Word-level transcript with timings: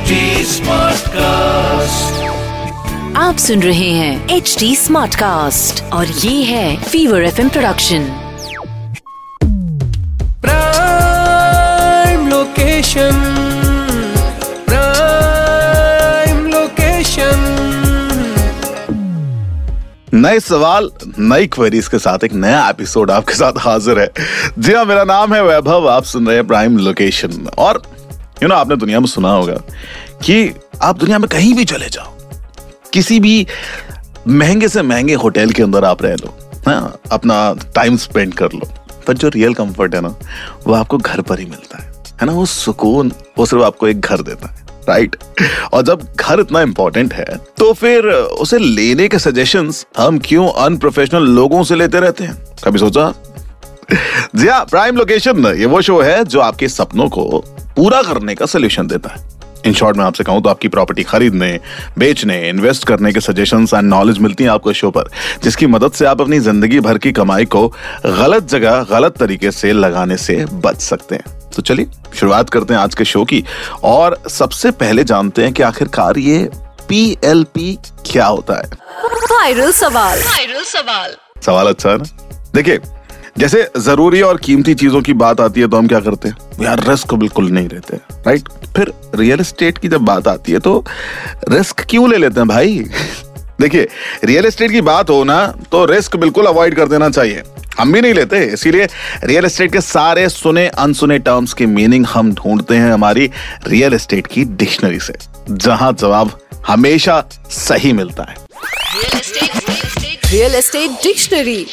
HD 0.00 0.16
Smartcast. 0.50 2.18
आप 3.16 3.36
सुन 3.38 3.62
रहे 3.62 3.88
हैं 3.90 4.28
एच 4.36 4.54
डी 4.60 4.74
स्मार्ट 4.76 5.14
कास्ट 5.14 5.82
और 5.92 6.06
ये 6.06 6.42
है 6.44 6.76
fever 6.82 7.22
F 7.24 7.40
production 7.48 8.04
prime 10.46 12.28
location 12.28 13.20
prime 14.68 16.46
location 16.54 17.46
नए 20.14 20.40
सवाल 20.40 20.90
नई 21.18 21.46
क्वेरीज 21.56 21.88
के 21.88 21.98
साथ 21.98 22.24
एक 22.24 22.32
नया 22.46 22.68
एपिसोड 22.70 23.10
आपके 23.10 23.34
साथ 23.34 23.58
हाजिर 23.66 23.98
है। 24.00 24.08
जी 24.58 24.72
हाँ 24.72 24.84
मेरा 24.84 25.04
नाम 25.14 25.34
है 25.34 25.42
वैभव 25.44 25.88
आप 25.90 26.04
सुन 26.14 26.26
रहे 26.26 26.36
हैं 26.36 26.46
प्राइम 26.46 26.78
लोकेशन 26.88 27.48
और 27.58 27.82
यू 28.42 28.48
नो 28.48 28.54
आपने 28.54 28.76
दुनिया 28.76 29.00
में 29.00 29.06
सुना 29.06 29.32
होगा 29.32 29.54
कि 30.24 30.54
आप 30.82 30.98
दुनिया 30.98 31.18
में 31.18 31.28
कहीं 31.28 31.54
भी 31.54 31.64
चले 31.64 31.88
जाओ, 31.88 32.12
किसी 32.92 33.18
भी 33.20 33.46
महँगे 34.28 34.68
से 34.68 34.82
महँगे 34.82 35.14
होटल 35.14 35.50
के 35.50 35.62
अंदर 35.62 35.84
आप 35.84 36.02
रह 36.02 36.14
लो 36.14 36.36
हाँ 36.66 37.00
अपना 37.12 37.52
टाइम 37.74 37.96
स्पेंड 37.96 38.34
कर 38.34 38.52
लो, 38.54 38.68
पर 39.06 39.16
जो 39.16 39.28
रियल 39.28 39.54
कंफर्ट 39.54 39.94
है 39.94 40.00
ना, 40.00 40.14
वो 40.66 40.74
आपको 40.74 40.98
घर 40.98 41.20
पर 41.20 41.38
ही 41.38 41.44
मिलता 41.46 41.82
है 41.82 41.92
है 42.20 42.26
ना? 42.26 42.32
वो 42.32 42.46
सुकून, 42.46 43.12
वो 43.38 43.46
सिर्फ़ 43.46 43.64
आपको 43.64 43.88
एक 43.88 44.00
घर 44.00 44.22
देता 44.22 44.48
है 44.48 44.68
राइट 44.88 45.16
और 45.72 45.82
जब 45.82 46.06
घर 46.20 46.40
इतना 46.40 46.60
इंपॉर्टेंट 46.62 47.14
है 47.14 47.24
तो 47.58 47.72
फिर 47.72 48.06
उसे 48.42 48.58
लेने 48.58 49.08
के 49.08 49.18
सजेशंस 49.18 49.86
हम 49.98 50.18
क्यों 50.18 50.48
अनप्रोफेशनल 50.64 51.22
लोगों 51.22 51.62
से 51.64 51.74
लेते 51.74 52.00
रहते 52.00 52.24
हैं? 52.24 52.34
कभी 52.64 52.78
सोचा? 52.78 53.12
जी 54.36 54.48
हाँ 54.48 54.64
प्राइम 54.64 54.96
लोकेशन 54.96 55.46
ये 55.58 55.66
वो 55.66 55.80
शो 55.82 56.00
है 56.00 56.24
जो 56.24 56.40
आपके 56.40 56.68
सपनों 56.68 57.08
को 57.08 57.44
पूरा 57.80 58.00
करने 58.02 58.34
का 58.34 58.46
सोल्यूशन 58.46 58.86
देता 58.86 59.10
है। 59.10 59.28
इन 59.66 59.72
शॉर्ट 59.74 59.96
में 59.96 60.04
आपसे 60.04 60.24
कहूँ 60.24 60.42
तो 60.42 60.48
आपकी 60.48 60.68
प्रॉपर्टी 60.68 61.02
खरीदने 61.02 61.48
बेचने 61.98 62.36
इन्वेस्ट 62.48 62.84
करने 62.86 63.12
के 63.12 63.20
सजेशंस 63.20 63.72
एंड 63.74 63.88
नॉलेज 63.88 64.18
मिलती 64.18 64.44
है 64.44 64.50
आपको 64.50 64.72
शो 64.72 64.90
पर 64.90 65.08
जिसकी 65.42 65.66
मदद 65.66 65.92
से 65.92 66.06
आप 66.06 66.20
अपनी 66.20 66.38
ज़िंदगी 66.40 66.80
भर 66.80 66.98
की 66.98 67.12
कमाई 67.12 67.44
को 67.44 67.66
गलत 68.06 68.48
जगह 68.48 68.82
गलत 68.90 69.16
तरीके 69.18 69.50
से 69.50 69.72
लगाने 69.72 70.16
से 70.16 70.44
बच 70.46 70.80
सकते 70.80 71.14
हैं। 71.14 71.50
तो 71.50 71.62
चलिए 71.62 71.86
शुरुआत 72.14 72.50
करते 72.50 72.74
हैं 72.74 72.80
आज 72.80 72.94
के 72.94 73.04
शो 73.04 73.24
की। 73.24 73.42
और 73.84 74.18
सबसे 74.30 74.70
पहले 74.82 75.04
जानते 75.04 75.42
हैं 75.42 75.52
कि 75.52 75.62
आखिरकार 75.62 76.18
ये 76.18 76.38
पीएलपी 76.88 77.74
क्या 78.06 78.26
होता 78.26 78.56
है। 78.56 78.70
वायरल 79.32 79.72
सवाल। 79.72 80.22
सवाल 81.42 81.68
अच्छा 81.68 81.90
है 81.90 81.96
ना? 81.96 82.04
देखिए 82.54 82.78
जैसे 83.38 83.68
ज़रूरी 83.78 84.20
और 84.22 84.36
कीमती 84.36 84.74
चीज़ों 84.74 85.00
की 85.02 85.12
बात 85.14 85.40
आती 85.40 85.60
है 85.60 85.68
तो 85.68 85.76
हम 85.76 85.86
क्या 85.88 86.00
करते 86.00 86.28
हैं? 86.28 86.36
यार 86.62 86.88
रिस्क 86.88 87.14
बिल्कुल 87.14 87.50
नहीं 87.50 87.68
लेते 87.68 87.96
राइट 88.26 88.48
फिर 88.76 88.92
रियल 89.14 89.40
एस्टेट 89.40 89.78
की 89.78 89.88
जब 89.88 90.00
बात 90.02 90.28
आती 90.28 90.52
है 90.52 90.58
तो 90.58 90.84
रिस्क 91.48 91.84
क्यों 91.90 92.10
ले 92.10 92.16
लेते 92.16 92.40
हैं 92.40 92.48
भाई? 92.48 92.78
देखिए 93.60 93.88
रियल 94.24 94.46
एस्टेट 94.46 94.70
की 94.70 94.80
बात 94.80 95.10
हो 95.10 95.22
ना 95.24 95.46
तो 95.72 95.84
रिस्क 95.84 96.16
बिल्कुल 96.16 96.46
अवॉइड 96.46 96.74
कर 96.74 96.88
देना 96.88 97.08
चाहिए। 97.10 97.42
हम 97.78 97.92
भी 97.92 98.00
नहीं 98.00 98.14
लेते, 98.14 98.38
इसीलिए 98.44 98.86
रियल 99.24 99.44
एस्टेट 99.44 99.72
के 99.72 99.80
सारे 99.80 100.28
सुने, 100.28 100.66
अनसुने 100.68 101.18
टर्म्स 101.18 101.52
की 101.52 101.66
मीनिंग 101.66 102.06
हम 102.06 102.32
ढूंढते 102.34 102.74
हैं 102.74 102.92
हमारी 102.92 103.30
रियल 103.66 103.94
एस्टेट 103.94 104.26
की 104.26 104.44
डिक्शनरी 104.44 104.98
से, 105.00 105.14
जहाँ 105.50 105.92
जवाब 105.92 106.38
हमेशा 106.66 107.24
सही 107.50 107.92
मिलता 107.92 108.22
है। 108.22 108.36
रियल 110.26 110.54
एस्टेट 110.54 110.90
डिक्शनरी 111.02 111.66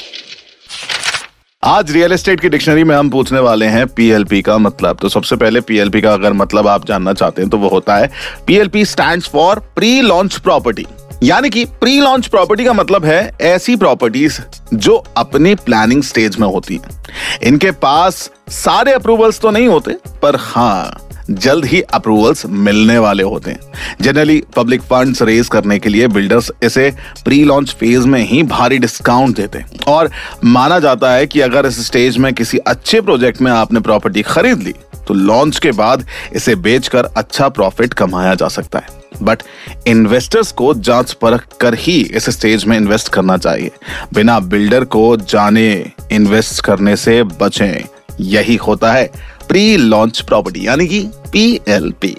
आज 1.67 1.91
रियल 1.91 2.11
एस्टेट 2.11 2.39
की 2.39 2.49
डिक्शनरी 2.49 2.83
में 2.83 2.95
हम 2.95 3.09
पूछने 3.09 3.39
वाले 3.39 3.65
हैं 3.65 3.87
पीएलपी 3.87 4.41
का 4.41 4.57
मतलब। 4.57 4.97
तो 4.97 5.09
सबसे 5.09 5.35
पहले 5.35 5.61
पीएलपी 5.61 6.01
का 6.01 6.13
अगर 6.13 6.33
मतलब 6.33 6.67
आप 6.67 6.85
जानना 6.85 7.13
चाहते 7.13 7.41
हैं 7.41 7.49
तो 7.51 7.57
वो 7.57 7.69
होता 7.69 7.95
है 7.95 8.09
PLP 8.47 8.83
stand 8.85 9.23
for 9.23 9.59
pre 9.75 9.99
launch 10.01 10.37
property 10.37 10.85
यानी 11.23 11.49
कि 11.49 11.63
प्री 11.81 11.99
लॉन्च 11.99 12.27
प्रॉपर्टी 12.27 12.65
का 12.65 12.73
मतलब 12.73 13.05
है 13.05 13.19
ऐसी 13.41 13.75
प्रॉपर्टीज़ 13.75 14.39
जो 14.73 14.95
अपनी 15.17 15.53
प्लानिंग 15.55 16.03
स्टेज 16.03 16.37
में 16.39 16.47
होती 16.47 16.75
हैं। 16.75 17.39
इनके 17.43 17.71
पास 17.73 18.29
सारे 18.49 18.93
अप्रूवल्स 18.93 19.39
तो 19.39 19.51
नहीं 19.51 19.67
होते, 19.67 19.95
पर 20.21 20.35
हाँ 20.35 21.06
जल्द 21.29 21.65
ही 21.65 21.81
अप्रूवल्स 21.81 22.45
मिलने 22.45 22.97
वाले 22.97 23.23
होते 23.23 23.51
हैं। 23.51 23.59
जनरली 24.01 24.41
पब्लिक 24.55 24.81
फंड्स 24.81 25.21
रेज 25.21 25.47
करने 25.47 25.79
के 25.79 25.89
लिए 25.89 26.07
बिल्डर्स 26.07 26.51
इसे 26.63 26.89
प्री 27.25 27.43
लॉन्च 27.43 27.75
फ़ेज़ 27.79 28.07
में 28.07 28.21
ही 28.21 28.43
भारी 28.43 28.77
डिस्काउंट 28.77 29.35
देते 29.35 29.59
हैं। 29.59 29.79
और 29.87 30.09
माना 30.45 30.79
जाता 30.79 31.11
है 31.11 31.25
कि 31.27 31.41
अगर 31.41 31.65
इस 31.65 31.85
स्टेज 31.87 32.17
में 32.17 32.33
किसी 32.33 32.57
अच्छे 32.57 33.01
प्रोजेक्ट 33.01 33.41
में 33.41 33.51
आपने 33.51 33.79
प्रॉपर्टी 33.79 34.21
खरीद 34.21 34.63
ली 34.63 34.73
तो 35.07 35.13
लॉन्च 35.13 35.59
के 35.59 35.71
बाद 35.71 36.05
इसे 36.35 36.55
बेचकर 36.55 37.05
अच्छा 37.17 37.47
प्रॉफिट 37.49 37.93
कमाया 37.93 38.33
जा 38.35 38.47
सकता 38.47 38.79
है। 38.79 39.05
बट 39.23 39.43
इन्वेस्टर्स 39.87 40.51
को 40.51 40.73
जाँच 40.73 41.11
परख 41.13 41.45
कर 41.61 41.73
ही 41.73 41.99
इस 42.13 42.29
स्टेज 42.29 42.65
में 42.65 42.75
इन्वेस्ट 42.77 43.09
करना 43.09 43.37
चाहिए। 43.37 43.71
बिना 44.13 44.39
बिल्डर 44.39 44.83
को 44.85 45.15
जाने 45.19 45.69
इन्वेस्ट 46.11 46.63
करने 46.65 46.95
से 46.95 47.21
बचें। 47.23 47.83
यही 48.19 48.55
होता 48.57 48.91
है 48.91 49.09
प्री 49.47 49.77
लॉन्च 49.77 50.19
प्रॉपर्टी 50.21 50.67
यानी 50.67 50.87
कि 50.87 50.99
पीएलपी 51.37 52.15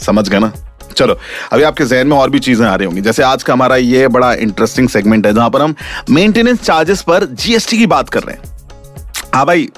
समझ 0.00 0.28
गए 0.28 0.38
ना? 0.38 0.52
चलो 0.96 1.18
अभी 1.52 1.62
आपके 1.62 1.84
जहन 1.84 2.06
में 2.06 2.16
और 2.16 2.30
भी 2.30 2.38
चीज़ें 2.38 2.66
आ 2.66 2.74
रही 2.74 2.86
होंगी। 2.86 3.00
जैसे 3.00 3.22
आज 3.22 3.42
का 3.42 3.52
हमारा 3.52 3.76
ये 3.76 4.06
बड़ा 4.08 4.32
इंटरेस्टिंग 4.34 4.88
सेगमेंट 4.88 5.26
है 5.26 5.32
जहाँ 5.34 5.48
पर 5.50 5.62
हम 5.62 5.74
मेंटेनेंस 6.10 6.60
चार्जेस 6.60 7.02
पर 7.02 7.24
जीएसटी 7.24 7.78
की 7.78 7.86
बात 7.86 8.08
कर 8.08 8.22
रहे 8.22 8.36
हैं। 8.36 9.28
हाँ 9.34 9.44
भाई 9.46 9.68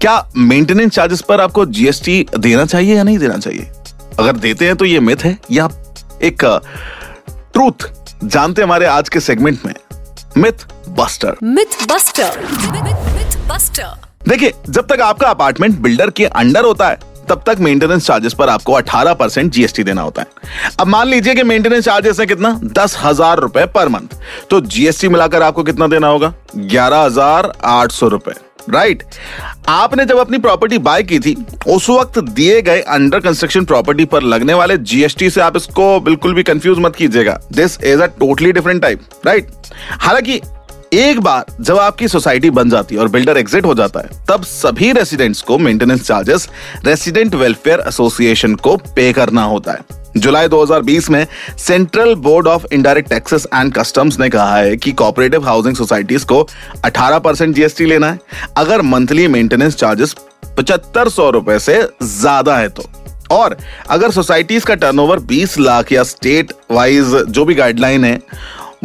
क्या 0.00 0.16
मेंटेनेंस 0.36 0.92
चार्जेस 0.92 1.20
पर 1.20 1.40
आपको 1.40 1.64
जीएसटी 1.66 2.26
देना 2.38 2.64
चाहिए 2.64 2.96
या 2.96 3.02
नहीं 3.02 3.18
देना 3.18 3.36
चाहिए? 3.36 3.70
अगर 4.18 4.36
देते 4.36 4.66
हैं 4.66 4.76
तो 4.76 4.84
ये 4.84 5.00
मिथ 5.00 5.24
है 5.24 5.36
या 5.50 5.68
एक 6.22 6.44
ट्रूथ 7.52 7.90
जानते 8.24 8.62
हमारे 8.62 8.86
आज 8.86 9.08
के 9.08 9.20
सेगमेंट 9.20 9.66
में? 9.66 9.74
Myth 10.36 10.66
buster 10.98 11.36
myth 11.42 11.86
buster 11.88 12.40
myth 12.72 13.38
buster 13.48 13.96
देखिए 14.28 14.52
जब 14.68 14.86
तक 14.86 15.00
आपका 15.00 15.28
अपार्टमेंट 15.28 15.78
बिल्डर 15.78 16.10
के 16.10 16.24
अंडर 16.26 16.64
होता 16.64 16.88
है 16.88 17.07
तब 17.28 17.42
तक 17.46 17.58
मेंटेनेंस 17.60 18.06
चार्जेस 18.06 18.34
पर 18.34 18.48
आपको 18.48 18.72
18 18.74 19.14
परसेंट 19.14 19.52
जीएसटी 19.52 19.84
देना 19.84 20.02
होता 20.02 20.22
है। 20.22 20.28
अब 20.80 20.86
मान 20.86 21.08
लीजिए 21.08 21.34
कि 21.34 21.42
मेंटेनेंस 21.44 21.84
चार्जेस 21.84 22.20
है 22.20 22.26
कितना? 22.26 22.58
दस 22.74 22.96
हज़ार 23.02 23.40
रुपए 23.40 23.64
पर 23.68 23.88
मंथ 23.88 24.18
तो 24.50 24.60
जीएसटी 24.62 25.08
मिलाकर 25.08 25.42
आपको 25.42 25.62
कितना 25.62 25.86
देना 25.86 26.08
होगा? 26.08 26.32
ग्यारह 26.56 26.98
हज़ार 26.98 27.52
आठ 27.66 27.92
सौ 27.92 28.08
रुपए। 28.08 28.32
राइट 28.70 29.02
आपने 29.68 30.04
जब 30.04 30.16
अपनी 30.18 30.38
प्रॉपर्टी 30.38 30.78
बाय 30.78 31.02
की 31.02 31.18
थी, 31.18 31.34
उस 31.68 31.88
वक्त 31.90 32.18
दिए 32.20 32.60
गए 32.62 32.80
अंडर 32.80 33.20
कंस्ट्रक्शन 33.20 33.64
प्रॉपर्टी 33.64 34.04
पर 34.04 34.22
लगने 34.24 34.54
वाले 34.54 34.76
जीएसटी 34.78 35.30
से 35.30 35.40
आप 35.40 35.56
इसको 35.56 35.88
बिल्कुल 36.00 36.34
भी 36.34 36.42
कंफ्यूज 36.42 36.78
मत 36.78 36.96
कीजिएगा। 36.96 37.38
This 37.52 37.80
is 37.82 38.02
a 38.02 38.06
totally 38.18 38.52
different 38.52 38.82
type 38.82 39.00
right 39.26 39.50
हालाँकि 40.00 40.40
एक 40.94 41.18
बार 41.20 41.46
जब 41.60 41.78
आपकी 41.78 42.06
सोसाइटी 42.08 42.50
बन 42.50 42.70
जाती 42.70 42.94
है 42.94 43.00
और 43.00 43.08
बिल्डर 43.08 43.38
एग्जिट 43.38 43.64
हो 43.64 43.74
जाता 43.74 44.00
है, 44.00 44.10
तब 44.28 44.44
सभी 44.44 44.90
रेसिडेंट्स 44.92 45.42
को 45.42 45.58
maintenance 45.58 46.06
charges 46.06 46.48
resident 46.86 47.34
welfare 47.34 47.82
association 47.88 48.54
को 48.56 48.76
पे 48.76 49.12
करना 49.12 49.42
होता 49.44 49.72
है। 49.72 49.96
जुलाई 50.16 50.48
2020 50.48 51.08
में 51.10 51.26
central 51.58 52.14
board 52.16 52.46
of 52.46 52.64
indirect 52.72 53.10
taxes 53.10 53.46
and 53.54 53.72
customs 53.74 54.18
ने 54.20 54.28
कहा 54.28 54.56
है 54.56 54.76
कि 54.76 54.92
कोऑपरेटिव 54.92 55.44
हाउसिंग 55.46 55.76
सोसाइटीज 55.76 56.24
को 56.24 56.40
18 56.86 57.18
परसेंट 57.18 57.54
जीएसटी 57.56 57.86
लेना 57.86 58.10
है। 58.10 58.18
अगर 58.56 58.82
मंथली 58.84 59.26
मेंटेनेंस 59.28 59.76
चार्जेस 59.76 60.14
पचहत्तर 60.58 61.08
सौ 61.08 61.28
रुपए 61.30 61.58
से 61.58 61.80
ज़्यादा 62.04 62.56
है 62.56 62.68
तो। 62.68 62.88
और 63.30 63.56
अगर 63.90 64.10
सोसाइटीज 64.10 64.64
का 64.64 64.74
टर्नओवर 64.76 65.20
20 65.26 65.58
लाख 65.58 65.92
या 65.92 66.02
स्टेट 66.04 66.52
वाइज 66.70 67.14
जो 67.28 67.44
भी 67.44 67.54
गाइडलाइन 67.54 68.04
है, 68.04 68.18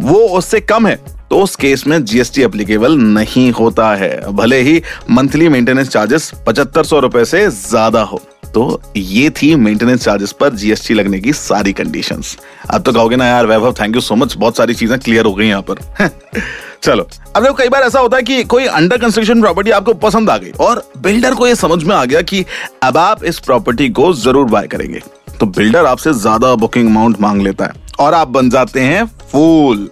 वो 0.00 0.18
उससे 0.28 0.60
कम 0.62 0.86
है 0.86 0.98
तो 1.30 1.38
उस 1.38 1.56
केस 1.56 1.86
में 1.86 2.04
जीएसटी 2.04 2.42
एप्लीकेबल 2.42 2.96
नहीं 2.98 3.50
होता 3.52 3.94
है। 3.94 4.32
भले 4.32 4.60
ही 4.60 4.80
मंथली 5.10 5.48
मेंटेनेंस 5.48 5.88
चार्जेस 5.88 6.30
पचहत्तर 6.46 6.84
सौ 6.84 7.00
रुपए 7.00 7.24
से 7.24 7.48
ज़्यादा 7.50 8.02
हो 8.02 8.20
तो 8.46 8.80
ये 8.96 9.30
थी 9.32 9.54
मेंटेनेंस 9.56 10.04
चार्जेस 10.04 10.32
पर 10.32 10.54
जीएसटी 10.54 10.94
लगने 10.94 11.20
की 11.20 11.32
सारी 11.32 11.72
कंडीशंस 11.72 12.36
अब 12.70 12.82
तो 12.82 12.92
कहोगे 12.92 13.16
ना, 13.16 13.26
यार 13.26 13.46
Vaibhav 13.46 13.72
thank 13.72 13.94
you 13.94 14.00
so 14.00 14.14
much 14.14 14.36
बहुत 14.36 14.56
सारी 14.56 14.74
चीज़ें 14.74 14.98
क्लियर 14.98 15.24
हो 15.24 15.34
गई 15.34 15.46
यहाँ 15.46 15.62
पर। 15.62 15.78
चलो, 16.82 17.06
अब 17.36 17.42
देखो, 17.42 17.54
कई 17.54 17.68
बार 17.68 17.82
ऐसा 17.82 18.00
होता 18.00 18.16
है 18.16 18.22
कि 18.22 18.42
कोई 18.44 18.66
अंडर 18.68 18.98
कंस्ट्रक्शन 18.98 19.40
प्रॉपर्टी 19.40 19.70
आपको 19.70 19.94
पसंद 19.98 20.30
आ 20.30 20.36
गई 20.38 20.50
और 20.60 20.82
बिल्डर 20.98 21.34
को 21.34 21.46
ये 21.46 21.54
समझ 21.56 21.82
में 21.84 21.94
आ 21.96 22.04
गया 22.04 22.20
कि 22.22 22.44
अब 22.82 22.96
आप 22.98 23.24
इस 23.24 23.38
प्रॉपर्टी 23.40 23.88
को 23.90 24.12
ज़रूर 24.14 24.46
बाय 24.50 24.66
करेंगे। 24.66 25.00
तो 25.40 25.46
बिल्डर 25.48 25.86
आपसे 25.86 26.12
ज़्यादा 26.14 26.54
बुकिंग 26.56 26.88
अमाउंट 26.88 27.20
मांग 27.20 27.42
लेता 27.42 27.64
है 27.64 27.82
और 28.00 28.14
आप 28.14 28.28
बन 28.28 28.50
जाते 28.50 28.80
हैं 28.82 29.04
फूल 29.32 29.88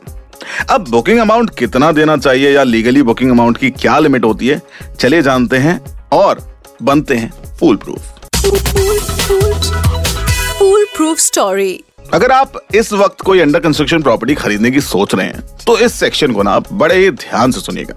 अब 0.70 0.88
बुकिंग 0.90 1.18
अमाउंट 1.18 1.50
कितना 1.58 1.90
देना 1.92 2.16
चाहिए 2.16 2.50
या 2.54 2.62
लीगली 2.62 3.02
बुकिंग 3.02 3.30
अमाउंट 3.30 3.58
की 3.58 3.70
क्या 3.70 3.98
लिमिट 3.98 4.24
होती 4.24 4.48
है, 4.48 4.60
चले 5.00 5.22
जानते 5.22 5.56
हैं 5.66 5.80
और 6.12 6.40
बनते 6.82 7.14
हैं 7.16 7.32
फूल 7.60 7.76
प्रूफ 7.76 8.10
फूल 10.58 10.84
प्रूफ 10.96 11.18
स्टोरी 11.18 11.72
अगर 12.04 12.30
आप 12.32 12.52
इस 12.74 12.92
वक्त 12.92 13.20
कोई 13.20 13.40
अंडर 13.40 13.60
कंस्ट्रक्शन 13.60 14.02
प्रॉपर्टी 14.02 14.34
खरीदने 14.34 14.70
की 14.70 14.80
सोच 14.80 15.14
रहे 15.14 15.26
हैं 15.26 15.42
तो 15.66 15.76
इस 15.78 15.94
सेक्शन 15.94 16.32
को 16.32 16.42
ना 16.42 16.50
आप 16.50 16.72
बड़े 16.72 16.96
ही 16.96 17.10
ध्यान 17.12 17.52
से 17.52 17.60
सुनिएगा, 17.60 17.94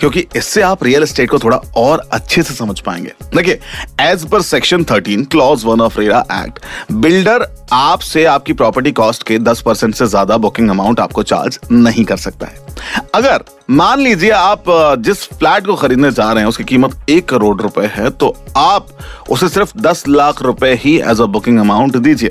क्योंकि 0.00 0.24
इससे 0.36 0.62
आप 0.62 0.84
रियल 0.84 1.02
एस्टेट 1.02 1.30
को 1.30 1.38
थोड़ा 1.38 1.56
और 1.76 2.08
अच्छे 2.12 2.42
से 2.42 2.54
समझ 2.54 2.78
पाएँगे। 2.80 3.12
देखिए 3.34 3.58
एज 4.00 4.24
पर 4.30 4.42
section 4.42 4.84
13 4.84 5.24
clause 5.30 5.64
one 5.64 5.80
of 5.80 5.98
RERA 6.00 6.24
act 6.34 6.58
builder 6.94 7.46
आपसे 7.72 8.24
आपकी 8.26 8.52
प्रॉपर्टी 8.52 8.92
कॉस्ट 8.92 9.22
के 9.22 9.38
10 9.40 9.60
परसेंट 9.60 9.94
से 9.94 10.06
ज़्यादा 10.06 10.36
बुकिंग 10.38 10.70
अमाउंट 10.70 11.00
आपको 11.00 11.22
चार्ज 11.24 11.58
नहीं 11.72 12.04
कर 12.04 12.16
सकता 12.18 12.46
है। 12.46 12.66
अगर 13.14 13.44
मान 13.70 14.00
लीजिए 14.00 14.30
आप 14.30 14.64
जिस 15.00 15.24
फ्लैट 15.28 15.66
को 15.66 15.74
खरीदने 15.76 16.10
जा 16.12 16.32
रहे 16.32 16.42
हैं, 16.42 16.48
उसकी 16.48 16.64
कीमत 16.64 17.10
एक 17.10 17.28
करोड़ 17.28 17.60
रुपए 17.62 17.90
है 17.94 18.10
तो 18.10 18.34
आप 18.56 18.88
उसे 19.30 19.48
सिर्फ़ 19.48 19.78
दस 19.78 20.04
लाख 20.08 20.42
रुपए 20.42 20.74
ही 20.74 20.98
एज 21.00 21.20
अ 21.20 21.26
बुकिंग 21.26 21.58
अमाउंट 21.58 21.96
दीजिए। 21.98 22.30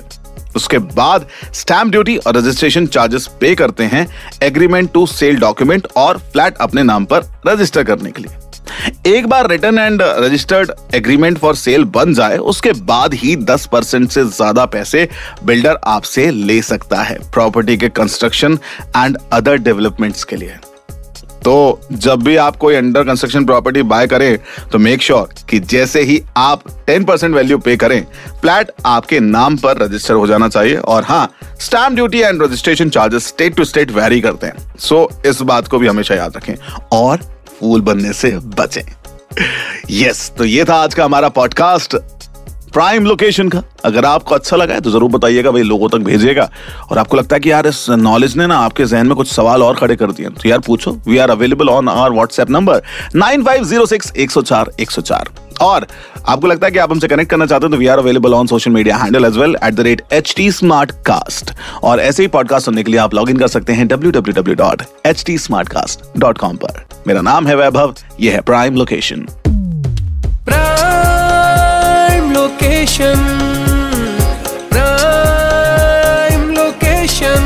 उसके 0.58 0.78
बाद 0.96 1.28
स्टैंप 1.54 1.92
ड्यूटी 1.92 2.18
और 2.18 2.38
रजिस्ट्रेशन 2.38 2.88
चार्जेस 2.88 3.28
पे 3.42 3.54
करते 3.56 3.84
हैं 3.86 4.08
एग्रीमेंट 4.44 4.92
टू 4.94 5.06
सेल 5.08 5.40
डॉक्यूमेंट 5.40 5.88
और 5.98 6.18
फ्लैट 6.34 6.58
अपने 6.62 6.84
नाम 6.86 7.06
पर 7.06 7.32
रजिस्टर 7.48 7.84
करने 7.84 8.12
के 8.12 8.22
लिए। 8.22 8.46
एक 9.08 9.28
बार 9.28 9.48
return 9.50 9.78
and 9.80 10.02
registered 10.02 10.72
agreement 10.96 11.38
for 11.38 11.56
sale 11.56 11.84
बन 11.88 12.14
जाए, 12.14 12.38
उसके 12.38 12.72
बाद 12.84 13.14
ही 13.14 13.36
10 13.46 13.66
परसेंट 13.68 14.10
से 14.12 14.24
ज़्यादा 14.26 14.66
पैसे 14.68 15.08
बिल्डर 15.44 15.80
आपसे 15.86 16.30
ले 16.32 16.62
सकता 16.64 17.02
है 17.04 17.18
प्रॉपर्टी 17.32 17.78
के 17.78 17.90
कंस्ट्रक्शन 17.92 18.60
एंड 18.98 19.18
अदर 19.34 19.58
डेवलपमेंट्स 19.60 20.24
के 20.24 20.36
लिए। 20.36 20.58
तो 21.48 21.80
जब 21.92 22.24
भी 22.24 22.36
आप 22.36 22.56
कोई 22.56 22.76
अंडर 22.76 23.04
कंस्ट्रक्शन 23.04 23.46
प्रॉपर्टी 23.46 23.82
बाय 23.82 24.08
करें 24.08 24.40
तो 24.72 24.78
मेक 24.78 25.02
श्योर 25.02 25.30
sure 25.34 25.50
कि 25.50 25.60
जैसे 25.60 26.02
ही 26.02 26.24
आप 26.38 26.64
10 26.90 27.08
परसेंट 27.08 27.36
वैल्यू 27.36 27.58
पे 27.58 27.78
करें 27.78 28.08
फ्लैट 28.42 28.72
आपके 28.86 29.20
नाम 29.20 29.58
पर 29.58 29.78
रजिस्टर 29.78 30.14
हो 30.14 30.28
जाना 30.28 30.48
चाहिए। 30.48 30.76
और 30.76 31.04
हाँ 31.04 31.32
stamp 31.60 31.96
duty 31.96 32.20
and 32.20 32.44
registration 32.44 32.90
charges 32.90 33.28
state 33.28 33.56
to 33.56 33.64
state 33.64 33.92
vary 33.92 34.22
करते 34.22 34.48
हैं। 34.48 34.74
सो 34.80 35.10
so, 35.14 35.26
इस 35.26 35.42
बात 35.42 35.68
को 35.68 35.80
भी 35.80 35.88
हमेशा 35.88 36.16
याद 36.16 36.38
रखें 36.38 36.54
और 36.92 37.18
फूल 37.60 37.82
बनने 37.82 38.14
से 38.14 38.32
बचें। 38.32 38.94
यस 39.90 40.28
yes, 40.30 40.38
तो 40.38 40.46
ये 40.46 40.64
था 40.64 40.76
आज 40.76 40.94
का 40.94 41.06
हमारा 41.06 41.30
पॉडकास्ट 41.30 41.96
प्राइम 42.78 43.06
लोकेशन 43.06 43.48
का। 43.50 43.62
अगर 43.86 44.06
आपको 44.06 44.36
अच्छा 44.36 44.58
लगा 44.58 44.74
है 44.74 44.82
तो 44.82 44.92
ज़रूर 44.92 45.10
बताइएगा, 45.12 45.52
भाई 45.52 45.62
लोगों 45.64 45.88
तक 45.90 46.04
भेजिएगा। 46.06 46.50
और 46.92 46.98
आपको 46.98 47.18
लगता 47.18 47.36
है 47.36 47.40
कि 47.40 47.52
यार, 47.52 47.68
इस 47.68 47.90
नॉलेज 47.90 48.36
ने 48.38 48.48
ना 48.48 48.58
आपके 48.58 48.86
जहन 48.86 49.08
में 49.08 49.16
कुछ 49.16 49.32
सवाल 49.32 49.64
और 49.64 49.76
खड़े 49.76 49.96
कर 49.96 50.12
दिए। 50.12 50.28
तो 50.28 50.50
यार, 50.50 50.60
पूछो। 50.60 50.92
We 51.08 51.18
are 51.18 51.30
available 51.30 51.70
on 51.70 51.90
our 51.90 52.12
WhatsApp 52.12 52.50
number 52.50 52.82
nine 53.16 53.44
five 53.44 53.64
zero 53.64 53.86
six 53.86 54.12
एक 54.16 54.32
सौ 54.32 54.42
चार, 54.42 54.72
एक 54.80 54.92
सौ 54.92 55.02
चार। 55.02 55.30
और 55.62 55.88
आपको 56.28 56.48
लगता 56.48 56.68
है 56.68 56.72
कि 56.72 56.80
आप 56.80 56.92
हमसे 56.92 57.08
कनेक्ट 57.08 57.32
करना 57.32 57.46
चाहते 57.46 57.66
हैं 57.66 57.72
तो 57.72 57.78
we 57.78 57.88
are 57.88 58.00
available 58.00 58.34
on 58.34 58.48
social 58.48 58.72
media 58.72 58.98
handle 58.98 59.26
as 59.26 59.38
well 59.38 59.56
at 59.64 59.74
the 59.74 59.80
rate 59.80 60.02
H 60.14 60.34
T 60.38 60.52
smart 60.52 60.92
cast 61.08 61.54
और 61.84 62.00
ऐसे 62.00 62.24
ही 62.24 62.28
पॉडकास्ट 62.30 62.66
सुनने 62.66 62.84
के 62.84 62.92
लिए 62.92 63.00
आप 63.00 63.14
लॉग 63.14 63.30
इन 63.30 63.38
कर 63.38 63.48
सकते 63.48 63.74
हैं 63.74 63.88
W 63.88 64.12
W 64.12 64.42
W 64.42 64.56
dot 64.58 64.84
H 65.06 65.24
T 65.26 65.38
smart 65.40 65.70
cast 65.70 66.20
dot 66.20 66.38
com 66.38 66.56
पर। 66.56 66.86
मेरा 67.08 67.22
नाम 67.24 67.48
है 67.48 67.56
वैभव, 67.56 67.96
ये 68.20 68.32
है 68.32 68.42
prime 68.44 68.76
location 68.76 69.28
location. 72.88 73.18
Prime 74.72 76.50
location 76.52 77.46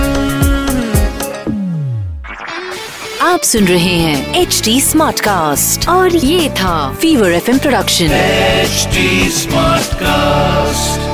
आप 3.22 3.42
सुन 3.44 3.68
रहे 3.68 3.96
हैं 3.98 4.42
एच 4.42 4.62
डी 4.66 4.80
स्मार्ट 4.82 5.20
कास्ट 5.20 5.88
और 5.90 6.16
ये 6.16 6.50
था 6.60 6.76
fever 7.02 7.32
FM 7.32 7.60
production 7.60 8.12
H 8.12 8.88
smart 9.38 9.96
Smartcast. 9.96 11.11